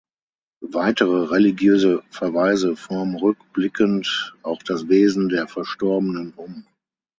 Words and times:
Weitere 0.71 1.29
religiöse 1.29 2.01
Verweise 2.09 2.75
formen 2.75 3.17
rückblickend 3.17 4.33
auch 4.41 4.63
das 4.63 4.87
Wesen 4.89 5.29
der 5.29 5.47
Verstorbenen 5.47 6.33
um. 6.37 6.65